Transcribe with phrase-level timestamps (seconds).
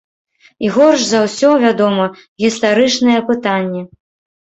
[0.65, 2.09] І горш за ўсё, вядома,
[2.47, 3.89] гістарычныя пытанні.